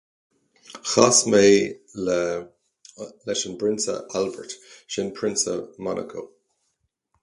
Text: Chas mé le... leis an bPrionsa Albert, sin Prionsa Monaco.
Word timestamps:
Chas 0.91 1.25
mé 1.31 1.43
le... 2.05 2.17
leis 3.27 3.45
an 3.49 3.55
bPrionsa 3.59 3.93
Albert, 4.19 4.57
sin 4.97 5.11
Prionsa 5.19 5.55
Monaco. 5.89 6.21